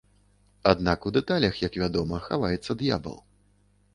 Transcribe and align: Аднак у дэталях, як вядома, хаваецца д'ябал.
Аднак 0.71 0.99
у 1.09 1.11
дэталях, 1.17 1.59
як 1.67 1.77
вядома, 1.83 2.21
хаваецца 2.27 2.79
д'ябал. 2.83 3.17